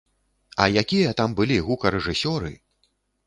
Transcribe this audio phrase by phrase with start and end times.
[0.63, 2.51] А якія там былі гукарэжысёры!